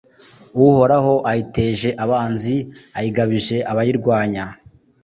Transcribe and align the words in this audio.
Uhoraho 0.65 1.13
ayiteje 1.31 1.89
abanzi, 2.03 2.55
ayigabije 2.97 3.57
abayirwanya. 3.71 4.45